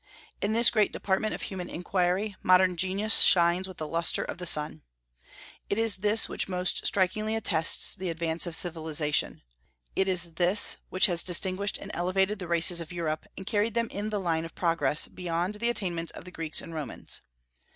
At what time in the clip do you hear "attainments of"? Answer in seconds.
15.69-16.25